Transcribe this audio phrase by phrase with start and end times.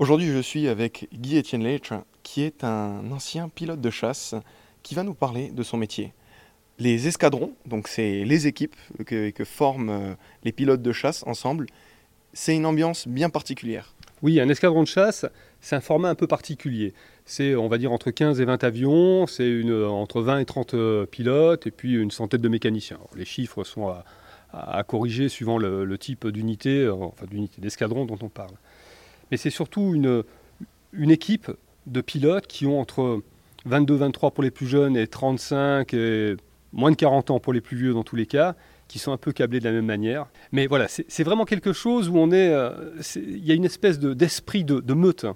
[0.00, 1.90] Aujourd'hui, je suis avec Guy-Étienne Leitch,
[2.22, 4.34] qui est un ancien pilote de chasse,
[4.82, 6.14] qui va nous parler de son métier.
[6.78, 11.66] Les escadrons, donc c'est les équipes que, forment euh, les pilotes de chasse ensemble,
[12.32, 13.92] c'est une ambiance bien particulière.
[14.22, 15.26] Oui, un escadron de chasse,
[15.60, 16.94] c'est un format un peu particulier.
[17.26, 20.72] C'est, on va dire, entre 15 et 20 avions, c'est une, entre 20 et 30
[20.72, 23.00] euh, pilotes, et puis une centaine de mécaniciens.
[23.16, 23.94] Les chiffres sont
[24.54, 28.54] à, corriger suivant le, le type d'unité, euh, enfin d'unité d'escadron dont on parle.
[29.30, 30.22] Mais c'est surtout une,
[30.92, 31.50] une équipe
[31.86, 33.22] de pilotes qui ont entre
[33.68, 36.36] 22-23 pour les plus jeunes et 35 et
[36.72, 38.54] moins de 40 ans pour les plus vieux dans tous les cas,
[38.88, 40.26] qui sont un peu câblés de la même manière.
[40.52, 42.50] Mais voilà, c'est vraiment quelque chose où on est...
[42.52, 42.70] euh,
[43.16, 45.26] Il y a une espèce de- d'esprit de, de meute.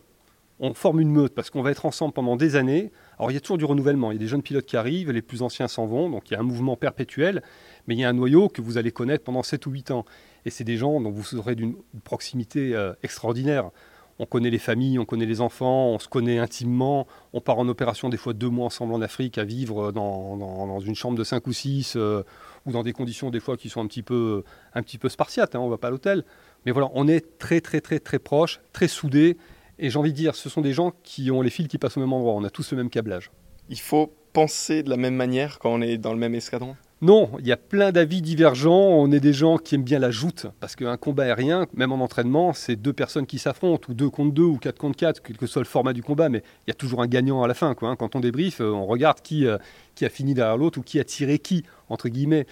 [0.66, 2.90] On forme une meute parce qu'on va être ensemble pendant des années.
[3.18, 5.10] Alors il y a toujours du renouvellement, il y a des jeunes pilotes qui arrivent,
[5.10, 7.42] les plus anciens s'en vont, donc il y a un mouvement perpétuel,
[7.86, 10.06] mais il y a un noyau que vous allez connaître pendant 7 ou 8 ans.
[10.46, 13.72] Et c'est des gens dont vous aurez d'une proximité euh, extraordinaire.
[14.18, 17.06] On connaît les familles, on connaît les enfants, on se connaît intimement.
[17.34, 20.94] On part en opération des fois deux mois ensemble en Afrique à vivre dans, une
[20.94, 24.02] chambre de 5 ou 6 ou dans des conditions des fois qui sont un petit
[24.02, 25.56] peu, un petit peu spartiates.
[25.56, 26.24] hein, on ne va pas à l'hôtel.
[26.64, 29.36] Mais voilà, on est très très très très proches, très soudés.
[29.78, 31.96] Et j'ai envie de dire, ce sont des gens qui ont les fils qui passent
[31.96, 32.34] au même endroit.
[32.34, 33.30] On a tous le même câblage.
[33.68, 36.76] Il faut penser de la même manière quand on est dans le même escadron?
[37.00, 38.72] Non, il y a plein d'avis divergents.
[38.72, 41.96] On est des gens qui aiment bien la joute, parce qu'un combat aérien, même en
[42.02, 45.36] entraînement, c'est deux personnes qui s'affrontent, ou deux contre deux, ou quatre contre quatre, quel
[45.36, 47.54] que soit le format du combat, mais il y a toujours un gagnant à la
[47.54, 47.74] fin.
[47.74, 47.96] Quoi, hein.
[47.96, 49.58] Quand on débrief, euh, on regarde qui, euh,
[49.94, 52.46] qui a fini derrière l'autre, ou qui a tiré qui, entre guillemets.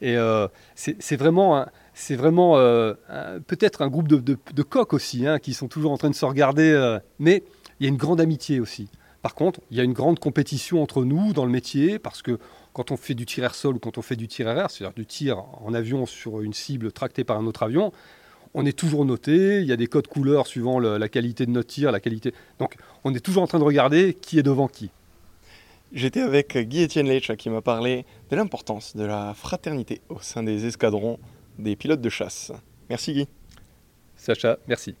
[0.00, 2.94] Et euh, c'est c'est vraiment, un- c'est vraiment euh,
[3.46, 6.24] peut-être un groupe de, de- coqs aussi, hein, qui sont toujours en train de se
[6.24, 7.42] regarder, euh, mais
[7.78, 8.88] il y a une grande amitié aussi.
[9.20, 12.38] Par contre, il y a une grande compétition entre nous dans le métier, parce que
[12.72, 15.06] quand on fait du tir air-sol ou quand on fait du tir air, c'est-à-dire du
[15.06, 17.92] tir en avion sur une cible tractée par un autre avion,
[18.54, 21.68] on est toujours noté, il y a des codes couleurs suivant la qualité de notre
[21.68, 22.34] tir, la qualité...
[22.58, 24.90] Donc on est toujours en train de regarder qui est devant qui.
[25.92, 30.66] J'étais avec Guy-Étienne Leitch qui m'a parlé de l'importance de la fraternité au sein des
[30.66, 31.18] escadrons
[31.58, 32.52] des pilotes de chasse.
[32.88, 33.28] Merci Guy.
[34.16, 34.94] Sacha, merci.